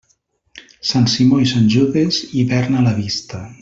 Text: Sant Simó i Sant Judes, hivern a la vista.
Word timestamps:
Sant 0.93 1.05
Simó 1.13 1.43
i 1.43 1.47
Sant 1.53 1.69
Judes, 1.77 2.21
hivern 2.43 2.83
a 2.83 2.87
la 2.91 3.01
vista. 3.07 3.49